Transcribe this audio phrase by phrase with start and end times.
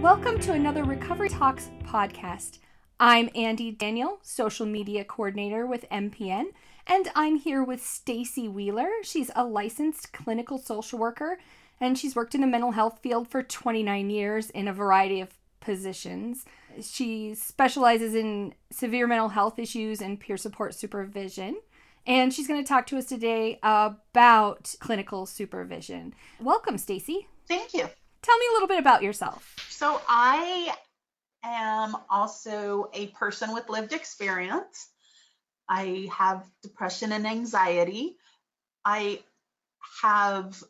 [0.00, 2.60] Welcome to another Recovery Talks podcast.
[3.00, 6.44] I'm Andy Daniel, social media coordinator with MPN,
[6.86, 8.88] and I'm here with Stacy Wheeler.
[9.02, 11.40] She's a licensed clinical social worker
[11.80, 15.34] and she's worked in the mental health field for 29 years in a variety of
[15.58, 16.44] positions.
[16.80, 21.56] She specializes in severe mental health issues and peer support supervision.
[22.06, 26.14] And she's going to talk to us today about clinical supervision.
[26.40, 27.26] Welcome, Stacy.
[27.48, 27.88] Thank you.
[28.22, 29.54] Tell me a little bit about yourself.
[29.68, 30.74] So, I
[31.44, 34.88] am also a person with lived experience.
[35.68, 38.16] I have depression and anxiety.
[38.84, 39.20] I
[40.02, 40.62] have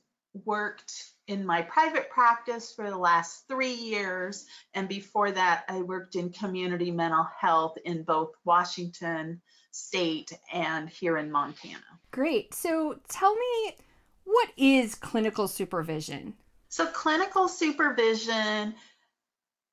[0.44, 0.92] worked
[1.27, 4.46] in my private practice for the last three years.
[4.74, 9.40] And before that, I worked in community mental health in both Washington
[9.70, 11.84] state and here in Montana.
[12.10, 12.55] Great.
[12.55, 13.77] So, tell me
[14.24, 16.34] what is clinical supervision?
[16.69, 18.74] So, clinical supervision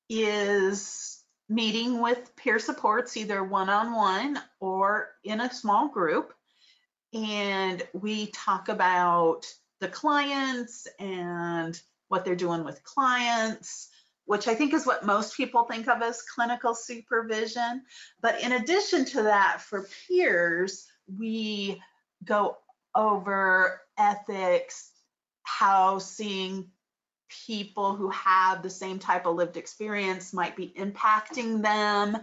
[0.08, 6.32] is meeting with peer supports, either one on one or in a small group.
[7.12, 9.46] And we talk about
[9.80, 13.88] the clients and what they're doing with clients,
[14.24, 17.82] which I think is what most people think of as clinical supervision.
[18.20, 20.86] But in addition to that, for peers,
[21.18, 21.80] we
[22.24, 22.58] go
[22.94, 24.90] over ethics,
[25.44, 26.70] how seeing
[27.28, 32.16] people who have the same type of lived experience might be impacting them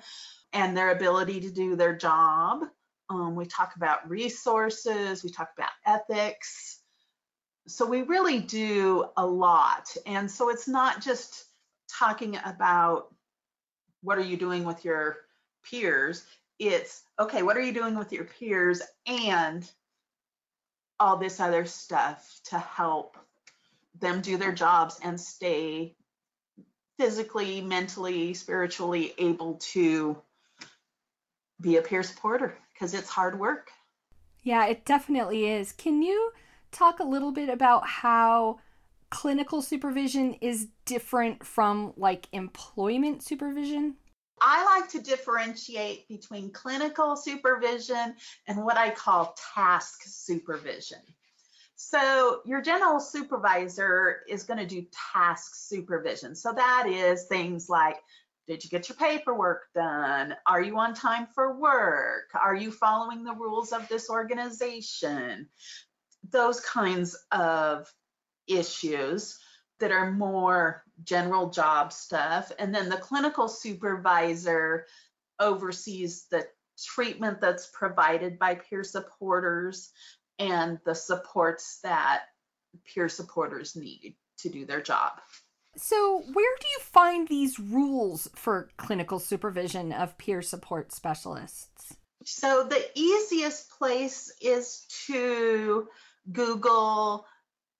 [0.53, 2.63] and their ability to do their job.
[3.09, 6.79] Um, we talk about resources, we talk about ethics.
[7.67, 9.95] So we really do a lot.
[10.05, 11.45] And so it's not just
[11.89, 13.13] talking about
[14.01, 15.17] what are you doing with your
[15.63, 16.25] peers,
[16.59, 19.69] it's okay, what are you doing with your peers and
[20.99, 23.17] all this other stuff to help
[23.99, 25.95] them do their jobs and stay
[26.99, 30.17] physically, mentally, spiritually able to
[31.61, 33.71] be a peer supporter because it's hard work.
[34.41, 35.71] Yeah, it definitely is.
[35.71, 36.31] Can you
[36.71, 38.59] talk a little bit about how
[39.09, 43.95] clinical supervision is different from like employment supervision?
[44.41, 48.15] I like to differentiate between clinical supervision
[48.47, 50.99] and what I call task supervision.
[51.89, 56.33] So your general supervisor is going to do task supervision.
[56.33, 57.97] So that is things like
[58.47, 60.35] did you get your paperwork done?
[60.45, 62.29] Are you on time for work?
[62.33, 65.47] Are you following the rules of this organization?
[66.29, 67.89] Those kinds of
[68.47, 69.37] issues
[69.79, 72.51] that are more general job stuff.
[72.59, 74.85] And then the clinical supervisor
[75.39, 76.47] oversees the
[76.81, 79.91] treatment that's provided by peer supporters
[80.39, 82.23] and the supports that
[82.85, 85.13] peer supporters need to do their job.
[85.75, 91.95] So, where do you find these rules for clinical supervision of peer support specialists?
[92.23, 95.87] So, the easiest place is to
[96.31, 97.25] Google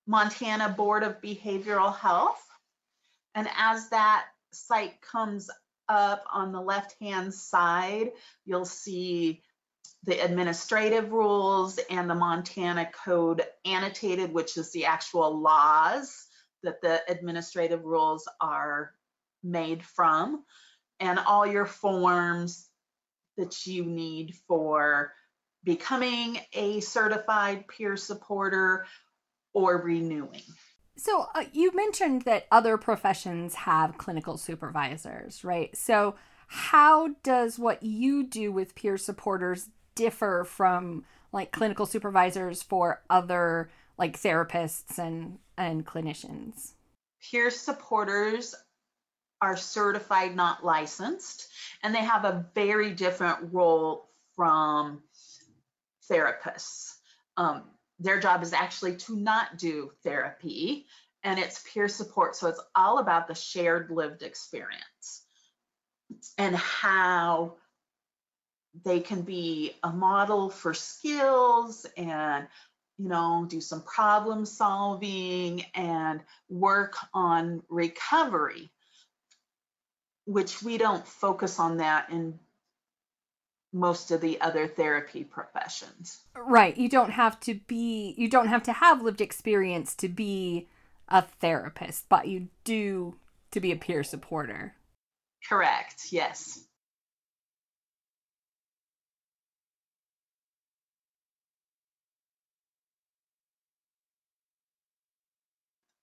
[0.07, 2.43] Montana Board of Behavioral Health.
[3.35, 5.49] And as that site comes
[5.87, 8.11] up on the left hand side,
[8.45, 9.43] you'll see
[10.05, 16.27] the administrative rules and the Montana Code annotated, which is the actual laws
[16.61, 18.93] that the administrative rules are
[19.43, 20.43] made from,
[20.99, 22.69] and all your forms
[23.37, 25.13] that you need for
[25.63, 28.85] becoming a certified peer supporter
[29.53, 30.41] or renewing.
[30.95, 35.75] So, uh, you mentioned that other professions have clinical supervisors, right?
[35.75, 36.15] So,
[36.47, 43.69] how does what you do with peer supporters differ from like clinical supervisors for other
[43.97, 46.73] like therapists and and clinicians.
[47.21, 48.55] Peer supporters
[49.41, 51.47] are certified not licensed
[51.83, 55.01] and they have a very different role from
[56.09, 56.95] therapists.
[57.37, 57.63] Um,
[57.99, 60.85] their job is actually to not do therapy
[61.23, 65.23] and it's peer support so it's all about the shared lived experience
[66.37, 67.55] and how
[68.83, 72.47] they can be a model for skills and
[72.97, 78.69] you know, do some problem solving and work on recovery,
[80.25, 82.39] which we don't focus on that in
[83.73, 86.21] most of the other therapy professions.
[86.35, 86.77] Right.
[86.77, 90.69] You don't have to be, you don't have to have lived experience to be
[91.09, 93.15] a therapist, but you do
[93.51, 94.75] to be a peer supporter.
[95.49, 96.11] Correct.
[96.11, 96.63] Yes.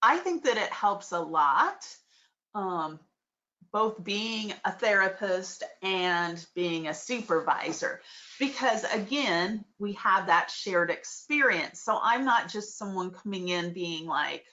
[0.02, 1.86] I think that it helps a lot,
[2.54, 3.00] um,
[3.72, 8.00] both being a therapist and being a supervisor,
[8.38, 11.80] because again, we have that shared experience.
[11.80, 14.44] So I'm not just someone coming in being like,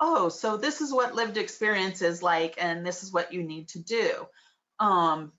[0.00, 3.68] oh, so this is what lived experience is like, and this is what you need
[3.68, 4.26] to do.
[4.80, 5.32] Um,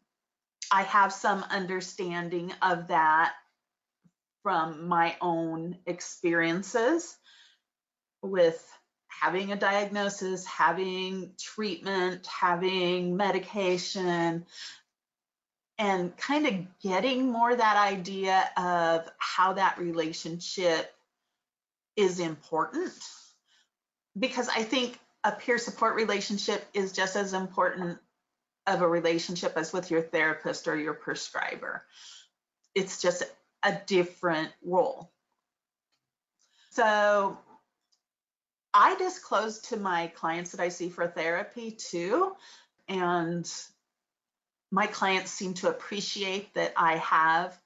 [0.71, 3.33] I have some understanding of that
[4.43, 7.15] from my own experiences
[8.21, 8.65] with
[9.19, 14.45] having a diagnosis, having treatment, having medication,
[15.79, 20.93] and kind of getting more that idea of how that relationship
[21.95, 22.93] is important
[24.17, 27.99] because I think a peer support relationship is just as important
[28.65, 31.83] of a relationship as with your therapist or your prescriber.
[32.75, 33.23] It's just
[33.63, 35.11] a different role.
[36.71, 37.37] So
[38.73, 42.35] I disclose to my clients that I see for therapy too.
[42.87, 43.49] And
[44.71, 47.57] my clients seem to appreciate that I have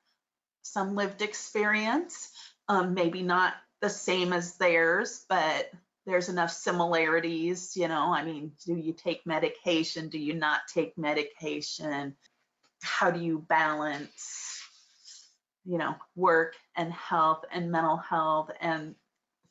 [0.62, 2.32] some lived experience,
[2.68, 5.72] um, maybe not the same as theirs, but
[6.06, 8.14] there's enough similarities, you know.
[8.14, 10.10] I mean, do you take medication?
[10.10, 12.16] Do you not take medication?
[12.82, 14.62] How do you balance,
[15.66, 18.96] you know, work and health and mental health and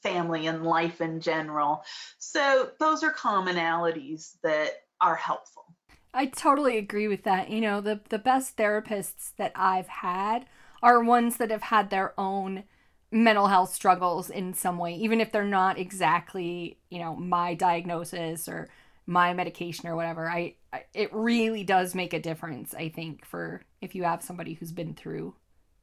[0.03, 1.83] family and life in general?
[2.19, 4.71] So, those are commonalities that
[5.01, 5.65] are helpful.
[6.13, 7.51] I totally agree with that.
[7.51, 10.47] You know, the the best therapists that I've had
[10.83, 12.65] are ones that have had their own
[13.13, 18.49] mental health struggles in some way, even if they're not exactly, you know, my diagnosis
[18.49, 18.69] or
[19.07, 20.31] my medication or whatever.
[20.31, 24.55] I, I, it really does make a difference, I think, for if you have somebody
[24.55, 25.35] who's been through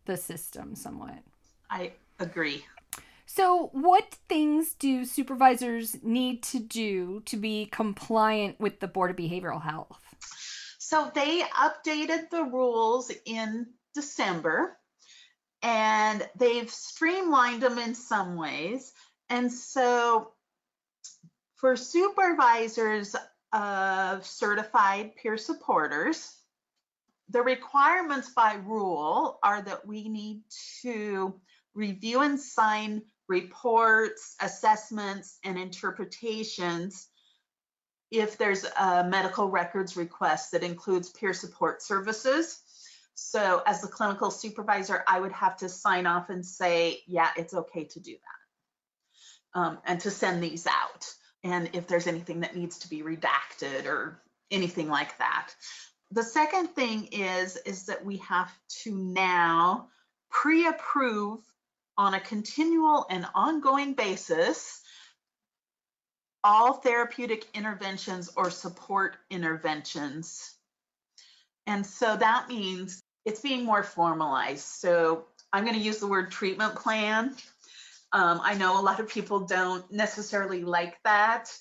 [0.05, 1.19] the system somewhat.
[1.69, 2.63] I agree.
[3.29, 9.17] So, what things do supervisors need to do to be compliant with the Board of
[9.17, 9.99] Behavioral Health?
[10.79, 14.77] So, they updated the rules in December
[15.61, 18.93] and they've streamlined them in some ways.
[19.29, 20.31] And so
[21.55, 23.15] for supervisors
[23.51, 26.33] of certified peer supporters,
[27.29, 30.43] the requirements by rule are that we need
[30.83, 31.33] to
[31.73, 37.07] review and sign reports, assessments, and interpretations
[38.09, 42.61] if there's a medical records request that includes peer support services.
[43.15, 47.53] So as the clinical supervisor, I would have to sign off and say, yeah, it's
[47.53, 49.59] okay to do that.
[49.59, 51.05] Um, and to send these out.
[51.43, 54.21] And if there's anything that needs to be redacted or
[54.51, 55.49] anything like that.
[56.11, 58.51] The second thing is, is that we have
[58.83, 59.89] to now
[60.29, 61.39] pre-approve
[61.97, 64.81] on a continual and ongoing basis
[66.43, 70.55] all therapeutic interventions or support interventions.
[71.65, 74.63] And so that means it's being more formalized.
[74.63, 77.35] So I'm going to use the word treatment plan.
[78.13, 81.51] Um, I know a lot of people don't necessarily like that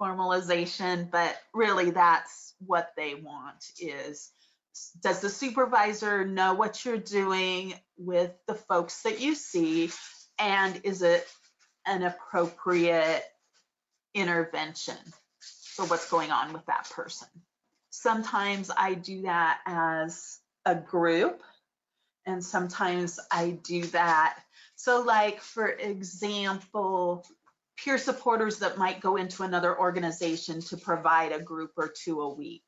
[0.00, 4.30] formalization, but really that's what they want is
[5.02, 9.90] does the supervisor know what you're doing with the folks that you see
[10.38, 11.26] and is it
[11.86, 13.22] an appropriate
[14.14, 14.96] intervention
[15.74, 17.28] for what's going on with that person?
[17.90, 21.42] Sometimes I do that as a group,
[22.26, 24.38] and sometimes I do that.
[24.76, 27.26] So, like, for example,
[27.76, 32.32] peer supporters that might go into another organization to provide a group or two a
[32.32, 32.62] week.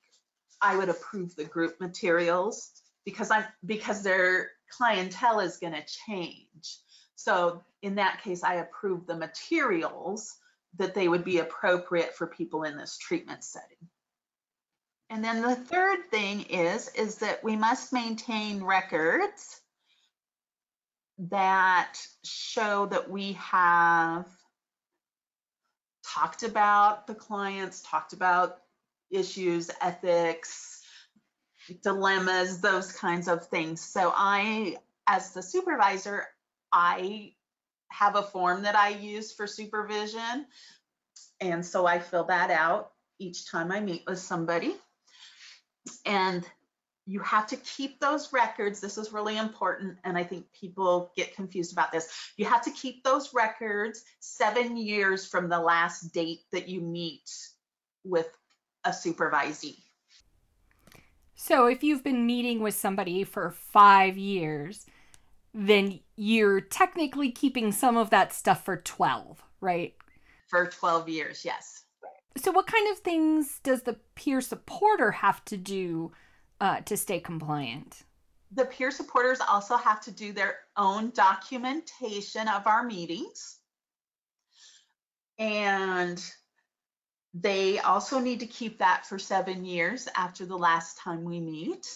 [0.63, 2.71] I would approve the group materials
[3.05, 6.79] because I'm because their clientele is going to change.
[7.17, 10.37] So in that case, I approve the materials
[10.79, 13.89] that they would be appropriate for people in this treatment setting.
[15.11, 19.61] And then the third thing is, is that we must maintain records
[21.19, 24.27] that show that we have
[26.05, 28.62] talked about the clients, talked about
[29.13, 30.83] issues, ethics,
[31.83, 33.81] dilemmas, those kinds of things.
[33.81, 34.77] So I,
[35.07, 36.27] as the supervisor,
[36.73, 37.35] I
[37.91, 40.47] have a form that I use for supervision.
[41.41, 44.75] And so I fill that out each time I meet with somebody.
[46.07, 46.49] And
[47.07, 48.81] you have to keep those records.
[48.81, 49.99] This is really important.
[50.05, 52.09] And I think people get confused about this.
[52.37, 57.29] You have to keep those records seven years from the last date that you meet
[58.05, 58.29] with
[58.85, 59.79] a supervisee.
[61.35, 64.87] So if you've been meeting with somebody for five years,
[65.55, 69.95] then you're technically keeping some of that stuff for 12, right?
[70.49, 71.85] For 12 years, yes.
[72.37, 76.13] So, what kind of things does the peer supporter have to do
[76.61, 78.05] uh, to stay compliant?
[78.53, 83.59] The peer supporters also have to do their own documentation of our meetings.
[85.39, 86.23] And
[87.35, 91.87] they also need to keep that for seven years after the last time we meet.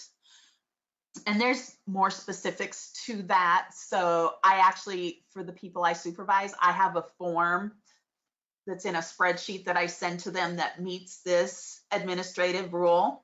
[1.25, 3.69] And there's more specifics to that.
[3.73, 7.73] So I actually, for the people I supervise, I have a form
[8.65, 13.23] that's in a spreadsheet that I send to them that meets this administrative rule.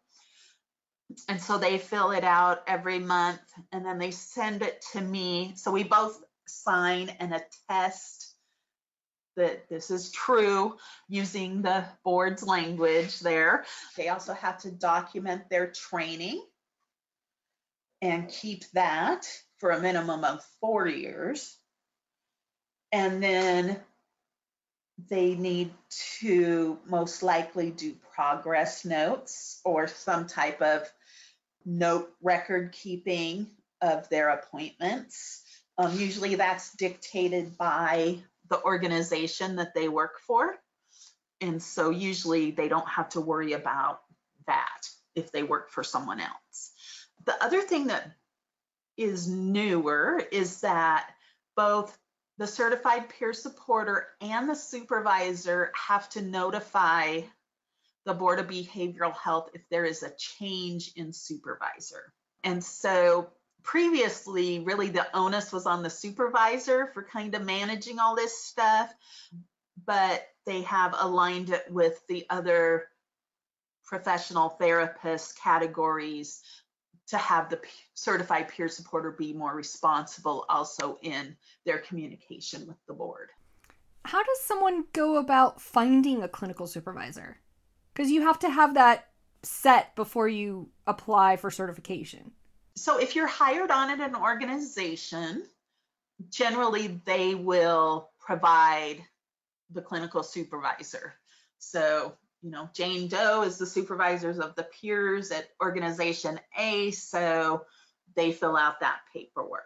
[1.28, 3.42] And so they fill it out every month
[3.72, 5.54] and then they send it to me.
[5.56, 8.33] So we both sign and attest
[9.36, 13.66] that this is true using the board's language there.
[13.98, 16.44] They also have to document their training
[18.02, 21.58] and keep that for a minimum of four years.
[22.92, 23.80] And then
[25.10, 25.74] they need
[26.20, 30.88] to most likely do progress notes or some type of
[31.66, 33.48] note record keeping
[33.82, 35.44] of their appointments.
[35.78, 38.20] Um, usually that's dictated by
[38.54, 40.56] the organization that they work for.
[41.42, 44.02] And so usually they don't have to worry about
[44.46, 46.72] that if they work for someone else.
[47.26, 48.12] The other thing that
[48.96, 51.10] is newer is that
[51.56, 51.98] both
[52.38, 57.22] the certified peer supporter and the supervisor have to notify
[58.06, 62.14] the Board of Behavioral Health if there is a change in supervisor.
[62.44, 63.30] And so
[63.64, 68.94] previously, really the onus was on the supervisor for kind of managing all this stuff,
[69.86, 72.88] but they have aligned it with the other
[73.86, 76.42] professional therapist categories
[77.08, 77.60] to have the
[77.94, 83.30] certified peer supporter be more responsible also in their communication with the board.
[84.06, 87.38] How does someone go about finding a clinical supervisor?
[87.94, 89.10] Because you have to have that
[89.44, 92.32] set before you apply for certification.
[92.76, 95.44] So if you're hired on at an organization,
[96.30, 99.04] generally they will provide
[99.72, 101.14] the clinical supervisor.
[101.60, 102.14] So
[102.44, 107.66] you know, Jane Doe is the supervisors of the peers at organization A, so
[108.16, 109.64] they fill out that paperwork.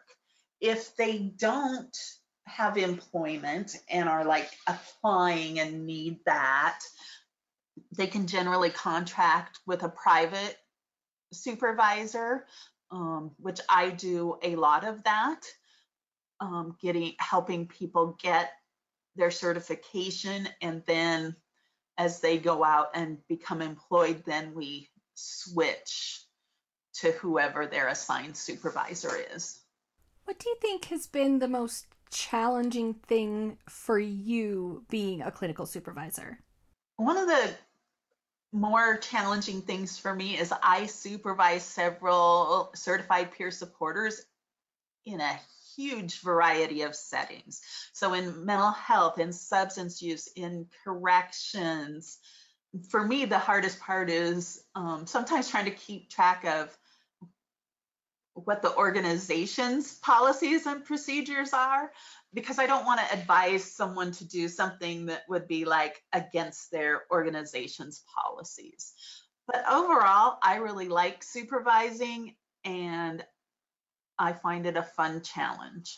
[0.61, 1.97] If they don't
[2.45, 6.79] have employment and are like applying and need that,
[7.95, 10.55] they can generally contract with a private
[11.33, 12.45] supervisor,
[12.91, 15.41] um, which I do a lot of that,
[16.39, 18.51] um, getting helping people get
[19.15, 21.35] their certification and then
[21.97, 26.23] as they go out and become employed, then we switch
[26.93, 29.59] to whoever their assigned supervisor is.
[30.25, 35.65] What do you think has been the most challenging thing for you being a clinical
[35.65, 36.39] supervisor?
[36.97, 37.51] One of the
[38.57, 44.25] more challenging things for me is I supervise several certified peer supporters
[45.05, 45.39] in a
[45.75, 47.61] huge variety of settings.
[47.93, 52.17] So, in mental health, in substance use, in corrections.
[52.89, 56.77] For me, the hardest part is um, sometimes trying to keep track of
[58.45, 61.91] what the organization's policies and procedures are
[62.33, 66.71] because I don't want to advise someone to do something that would be like against
[66.71, 68.93] their organization's policies.
[69.47, 73.25] But overall, I really like supervising and
[74.19, 75.97] I find it a fun challenge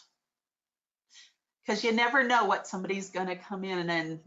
[1.65, 4.19] because you never know what somebody's going to come in and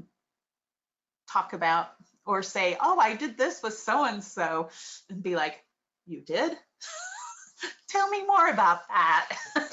[1.31, 1.88] talk about
[2.26, 4.69] or say, Oh, I did this with so and so,
[5.09, 5.64] and be like,
[6.04, 6.52] You did?
[7.88, 9.28] Tell me more about that.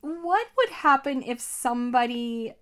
[0.00, 2.54] what would happen if somebody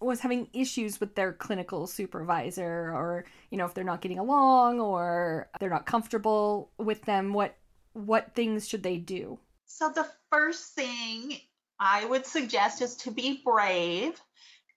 [0.00, 4.80] was having issues with their clinical supervisor or you know if they're not getting along
[4.80, 7.56] or they're not comfortable with them what
[7.92, 11.38] what things should they do so the first thing
[11.80, 14.20] i would suggest is to be brave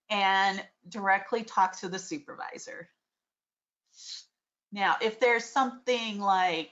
[0.10, 2.88] and directly talk to the supervisor
[4.78, 6.72] now if there's something like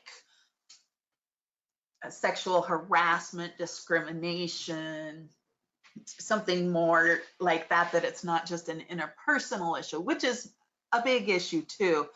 [2.09, 5.27] sexual harassment, discrimination,
[6.05, 10.53] something more like that, that it's not just an interpersonal issue, which is
[10.91, 12.07] a big issue too.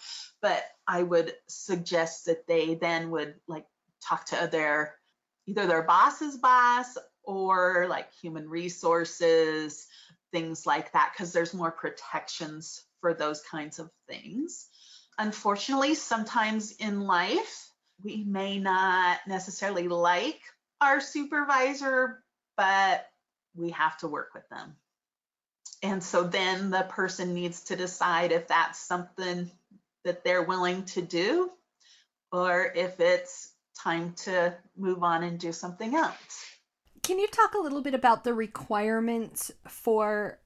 [0.43, 3.65] But I would suggest that they then would like
[4.07, 4.95] talk to their
[5.47, 9.87] either their boss's boss or like human resources,
[10.31, 14.67] things like that, because there's more protections for those kinds of things.
[15.19, 17.69] Unfortunately, sometimes in life,
[18.01, 20.39] we may not necessarily like
[20.79, 22.23] our supervisor,
[22.55, 23.05] but
[23.53, 24.77] we have to work with them.
[25.83, 29.51] And so then the person needs to decide if that's something
[30.05, 31.51] that they're willing to do
[32.31, 36.45] or if it's time to move on and do something else.
[37.03, 40.39] Can you talk a little bit about the requirements for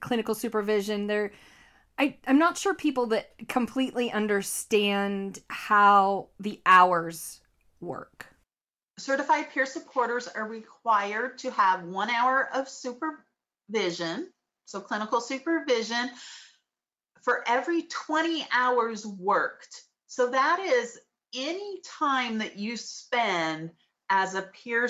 [0.00, 1.08] clinical supervision?
[1.08, 1.32] There
[1.98, 7.40] I, I'm not sure people that completely understand how the hours
[7.80, 8.26] work.
[8.98, 14.30] Certified peer supporters are required to have one hour of supervision,
[14.64, 16.10] so clinical supervision,
[17.22, 19.82] for every 20 hours worked.
[20.06, 20.98] So that is
[21.34, 23.70] any time that you spend
[24.08, 24.88] as a peer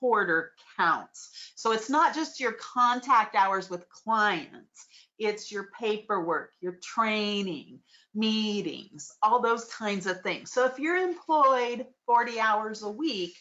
[0.00, 1.52] supporter counts.
[1.54, 4.86] So it's not just your contact hours with clients,
[5.18, 7.80] it's your paperwork, your training,
[8.14, 10.50] meetings, all those kinds of things.
[10.52, 13.36] So if you're employed 40 hours a week,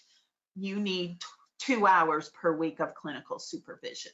[0.55, 1.19] you need
[1.59, 4.11] two hours per week of clinical supervision.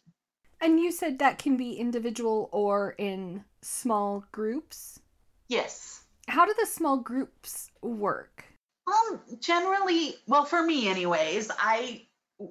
[0.61, 4.99] And you said that can be individual or in small groups?
[5.47, 6.03] Yes.
[6.27, 8.45] How do the small groups work?
[8.87, 12.03] Um, generally, well, for me, anyways, I,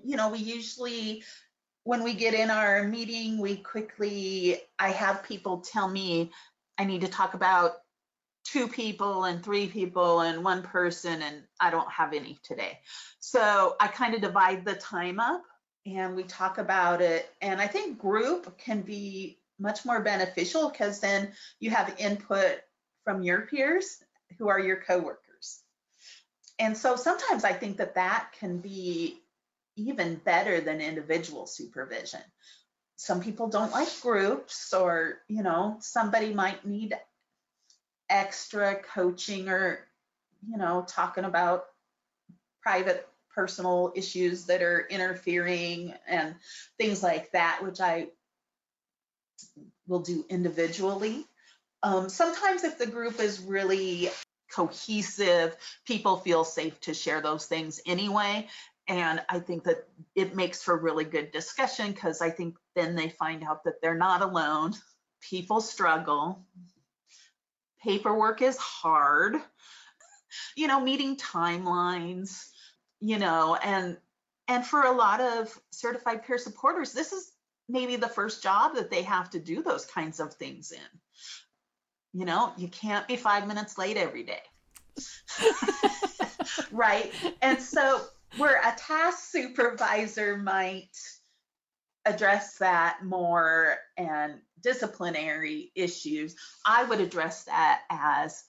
[0.05, 1.23] you know, we usually,
[1.85, 6.33] when we get in our meeting, we quickly, I have people tell me
[6.79, 7.77] I need to talk about
[8.45, 12.81] two people and three people and one person, and I don't have any today.
[13.21, 15.43] So I kind of divide the time up
[15.87, 17.31] and we talk about it.
[17.41, 22.61] And I think group can be much more beneficial because then you have input
[23.05, 23.99] from your peers
[24.39, 25.61] who are your coworkers.
[26.59, 29.21] And so sometimes I think that that can be
[29.77, 32.21] even better than individual supervision.
[32.97, 36.95] Some people don't like groups, or, you know, somebody might need
[38.09, 39.81] extra coaching or,
[40.49, 41.65] you know, talking about
[42.63, 46.37] private personal issues that are interfering and
[46.79, 48.09] things like that, which I
[49.89, 51.27] will do individually.
[51.83, 54.11] Um, sometimes if the group is really
[54.55, 58.49] cohesive, people feel safe to share those things anyway.
[58.87, 63.09] And I think that it makes for really good discussion because I think then they
[63.09, 64.75] find out that they're not alone.
[65.21, 66.45] People struggle.
[67.83, 69.37] Paperwork is hard.
[70.57, 72.49] You know, meeting timelines,
[73.01, 73.97] you know, and
[74.49, 77.33] and for a lot of certified peer supporters, this is
[77.69, 81.01] maybe the first job that they have to do those kinds of things in.
[82.13, 84.43] You know, you can't be five minutes late every day.
[86.73, 87.13] right.
[87.43, 88.03] And so,
[88.37, 90.97] where a task supervisor might
[92.05, 98.45] address that more and disciplinary issues, I would address that as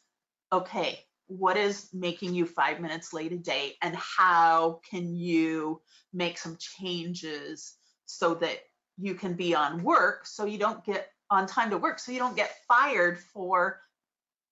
[0.51, 5.81] okay, what is making you five minutes late a day, and how can you
[6.13, 7.73] make some changes
[8.05, 8.59] so that
[8.97, 12.19] you can be on work so you don't get on time to work so you
[12.19, 13.81] don't get fired for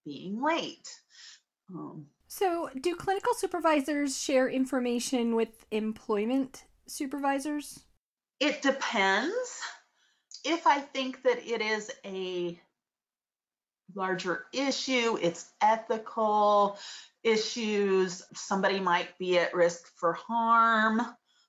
[0.06, 0.90] being late.
[1.74, 7.82] Um, so, do clinical supervisors share information with employment supervisors?
[8.40, 9.62] It depends.
[10.44, 12.60] If I think that it is a
[13.94, 16.80] larger issue, it's ethical
[17.24, 21.04] issues, somebody might be at risk for harm,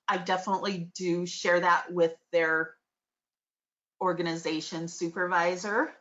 [0.07, 2.75] I definitely do share that with their
[3.99, 5.91] organization supervisor.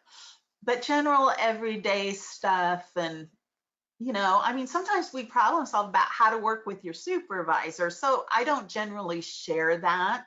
[0.62, 3.28] But general everyday stuff and
[3.98, 7.90] you know, I mean, sometimes we problem solve about how to work with your supervisor.
[7.90, 10.26] So I don't generally share that.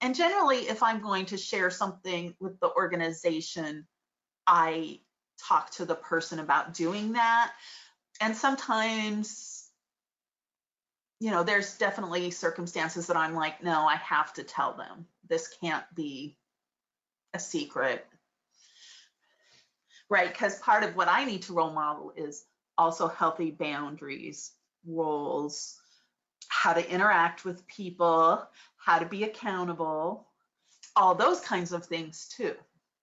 [0.00, 3.86] And generally, if I'm going to share something with the organization,
[4.46, 5.00] I
[5.46, 7.52] talk to the person about doing that.
[8.20, 9.68] And sometimes,
[11.20, 15.06] you know, there's definitely circumstances that I'm like, no, I have to tell them.
[15.28, 16.36] This can't be
[17.34, 18.06] a secret.
[20.08, 22.44] Right, because part of what I need to role model is
[22.78, 24.52] also healthy boundaries,
[24.86, 25.80] roles,
[26.48, 30.28] how to interact with people, how to be accountable,
[30.94, 32.54] all those kinds of things too.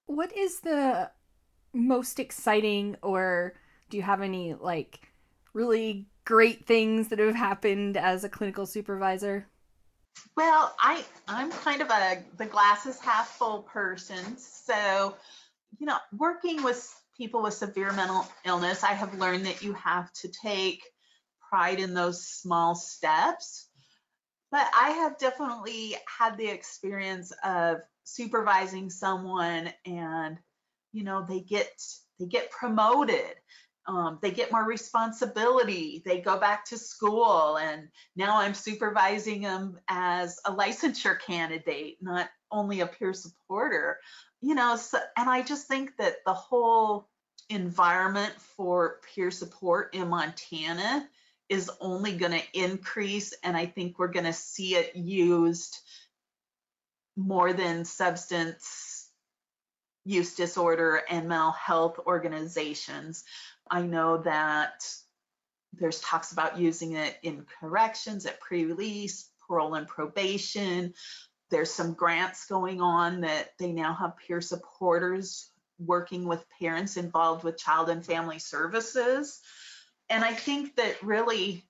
[0.06, 1.10] What is the
[1.74, 3.54] most exciting, or
[3.90, 5.12] do you have any like
[5.54, 9.48] really great things that have happened as a clinical supervisor?
[10.36, 14.38] Well, I I'm kind of a the glasses half full person.
[14.38, 15.16] So,
[15.80, 20.12] you know, working with people with severe mental illness, I have learned that you have
[20.14, 20.84] to take
[21.50, 23.68] pride in those small steps.
[24.52, 30.38] But I have definitely had the experience of supervising someone and
[30.94, 31.70] you know, they get
[32.20, 33.36] they get promoted.
[33.86, 36.02] Um, they get more responsibility.
[36.06, 42.30] They go back to school and now i'm supervising them as a licensure candidate not
[42.50, 43.98] only a peer supporter
[44.44, 47.08] you know so, and i just think that the whole
[47.50, 51.08] environment for peer support in montana
[51.50, 55.80] is only going to increase and i think we're going to see it used
[57.16, 59.10] more than substance
[60.06, 63.24] use disorder and mental health organizations
[63.70, 64.86] I know that
[65.74, 70.94] there's talks about using it in corrections at pre-release, parole and probation.
[71.54, 77.44] There's some grants going on that they now have peer supporters working with parents involved
[77.44, 79.40] with child and family services.
[80.10, 81.64] And I think that really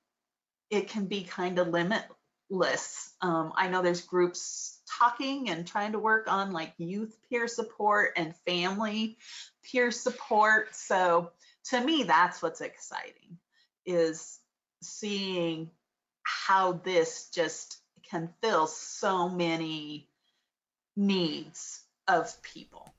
[0.69, 3.11] it can be kind of limitless.
[3.21, 8.13] Um, I know there's groups talking and trying to work on like youth peer support
[8.15, 9.17] and family
[9.63, 10.73] peer support.
[10.77, 11.31] So
[11.71, 13.37] to me, that's what's exciting
[13.85, 14.39] is
[14.81, 15.71] seeing
[16.23, 20.09] how this just can fill so many
[20.95, 22.93] needs of people.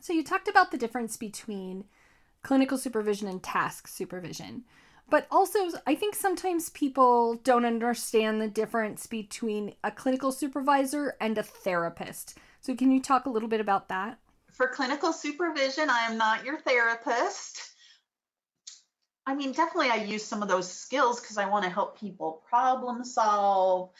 [0.00, 1.84] So you talked about the difference between
[2.42, 4.64] clinical supervision and task supervision.
[5.10, 11.36] But also, I think sometimes people don't understand the difference between a clinical supervisor and
[11.36, 12.38] a therapist.
[12.60, 14.18] So, can you talk a little bit about that?
[14.50, 17.73] For clinical supervision, I am not your therapist.
[19.26, 22.42] I mean, definitely I use some of those skills because I want to help people
[22.48, 23.90] problem solve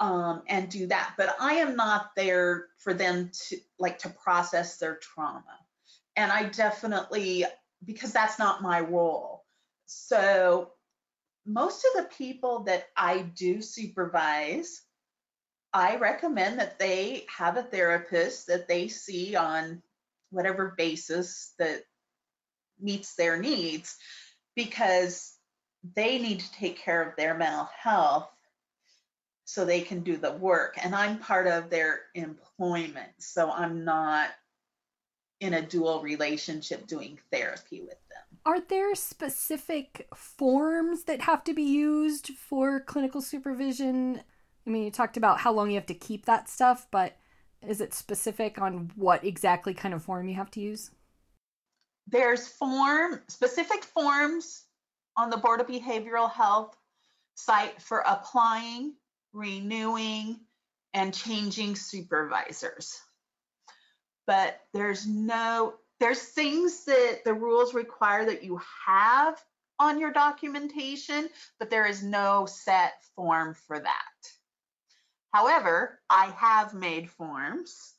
[0.00, 1.14] um, and do that.
[1.18, 5.44] But I am not there for them to like to process their trauma.
[6.16, 7.44] And I definitely,
[7.84, 9.44] because that's not my role.
[9.86, 10.72] So
[11.44, 14.82] most of the people that I do supervise,
[15.72, 19.82] I recommend that they have a therapist that they see on
[20.30, 21.82] whatever basis that
[22.80, 23.96] meets their needs
[24.54, 25.36] because
[25.94, 28.28] they need to take care of their mental health
[29.44, 30.76] so they can do the work.
[30.82, 33.10] And I'm part of their employment.
[33.18, 34.30] So I'm not
[35.40, 38.38] in a dual relationship doing therapy with them.
[38.46, 44.22] Are there specific forms that have to be used for clinical supervision?
[44.66, 47.16] I mean, you talked about how long you have to keep that stuff, but
[47.60, 50.90] is it specific on what exactly kind of form you have to use?
[52.08, 54.62] There's form specific forms
[55.16, 56.76] on the Board of Behavioral Health
[57.34, 58.94] site for applying,
[59.32, 60.40] renewing,
[60.94, 63.00] and changing supervisors.
[64.26, 69.42] But there's no, there's things that the rules require that you have
[69.78, 74.30] on your documentation, but there is no set form for that.
[75.32, 77.94] However, I have made forms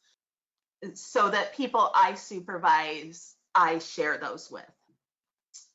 [0.94, 4.64] so that people I supervise I share those with.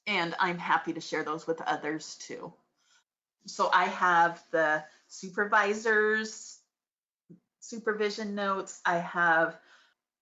[0.07, 2.53] And I'm happy to share those with others too.
[3.47, 6.59] So I have the supervisors
[7.61, 8.81] supervision notes.
[8.87, 9.59] I have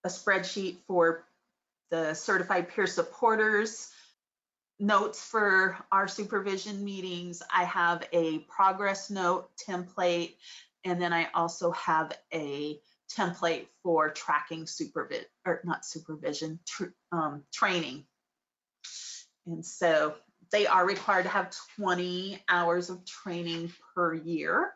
[0.04, 1.24] a spreadsheet for
[1.90, 3.92] the certified peer supporters
[4.78, 7.42] notes for our supervision meetings.
[7.54, 10.34] I have a progress note template,
[10.84, 12.78] and then I also have a
[13.14, 18.04] template for tracking supervision or not supervision tr- um, training.
[19.46, 20.14] And so
[20.50, 24.72] they are required to have 20 hours of training per year.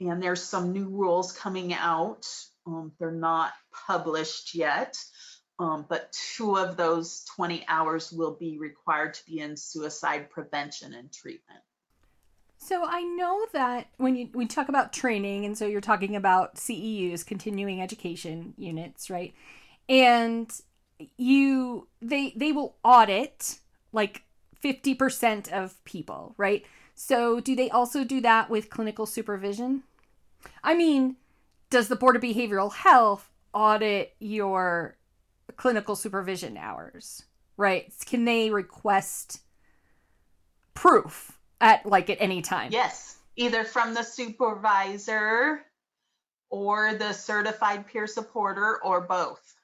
[0.00, 2.26] And there's some new rules coming out.
[2.66, 3.52] Um, they're not
[3.86, 4.96] published yet.
[5.58, 10.92] Um, but two of those 20 hours will be required to be in suicide prevention
[10.92, 11.62] and treatment
[12.58, 16.56] so I know that when you we talk about training, and so you're talking about
[16.56, 19.34] CEUs, continuing education units, right?
[19.88, 20.50] And
[21.16, 23.58] you they they will audit
[23.92, 24.22] like
[24.64, 26.64] 50% of people, right?
[26.94, 29.82] So do they also do that with clinical supervision?
[30.64, 31.16] I mean,
[31.70, 34.96] does the Board of Behavioral Health audit your
[35.56, 37.24] clinical supervision hours?
[37.56, 37.92] Right?
[38.04, 39.40] Can they request
[40.74, 42.72] proof at like at any time.
[42.72, 45.62] Yes, either from the supervisor
[46.50, 49.54] or the certified peer supporter or both.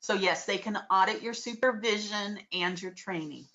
[0.00, 3.46] So yes, they can audit your supervision and your training.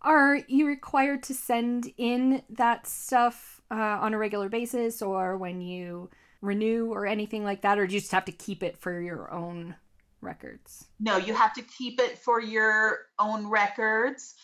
[0.00, 5.60] Are you required to send in that stuff uh, on a regular basis or when
[5.60, 7.78] you renew or anything like that?
[7.78, 9.76] Or do you just have to keep it for your own
[10.20, 10.86] records?
[10.98, 14.34] No, you have to keep it for your own records.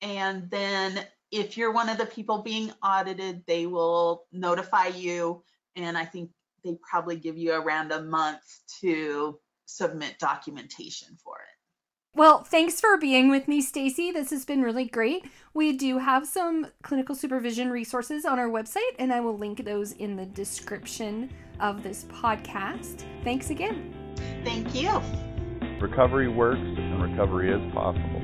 [0.00, 5.42] And then if you're one of the people being audited, they will notify you.
[5.74, 6.30] And I think
[6.62, 8.42] they probably give you around a month
[8.80, 12.16] to submit documentation for it.
[12.16, 14.12] Well, thanks for being with me, Stacy.
[14.12, 15.24] This has been really great.
[15.52, 19.92] We do have some clinical supervision resources on our website, and I will link those
[19.92, 23.02] in the description of this podcast.
[23.24, 23.92] Thanks again.
[24.44, 25.02] Thank you.
[25.80, 28.23] Recovery works and recovery is possible.